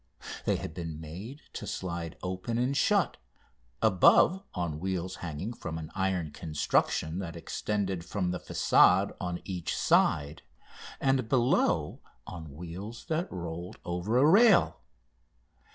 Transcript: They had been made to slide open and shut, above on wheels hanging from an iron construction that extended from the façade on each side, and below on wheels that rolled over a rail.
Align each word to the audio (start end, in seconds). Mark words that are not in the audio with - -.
They 0.45 0.55
had 0.55 0.73
been 0.73 0.99
made 0.99 1.41
to 1.53 1.67
slide 1.67 2.17
open 2.23 2.57
and 2.57 2.75
shut, 2.75 3.17
above 3.83 4.41
on 4.55 4.79
wheels 4.79 5.17
hanging 5.17 5.53
from 5.53 5.77
an 5.77 5.91
iron 5.93 6.31
construction 6.31 7.19
that 7.19 7.35
extended 7.35 8.03
from 8.03 8.31
the 8.31 8.39
façade 8.39 9.15
on 9.21 9.43
each 9.45 9.77
side, 9.77 10.41
and 10.99 11.29
below 11.29 12.01
on 12.25 12.51
wheels 12.55 13.05
that 13.09 13.31
rolled 13.31 13.77
over 13.85 14.17
a 14.17 14.25
rail. 14.25 14.79